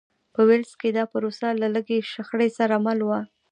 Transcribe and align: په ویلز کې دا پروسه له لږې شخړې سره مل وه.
په 0.33 0.41
ویلز 0.47 0.71
کې 0.79 0.89
دا 0.97 1.03
پروسه 1.11 1.47
له 1.61 1.67
لږې 1.75 1.99
شخړې 2.11 2.49
سره 2.57 2.75
مل 2.85 2.99
وه. 3.07 3.19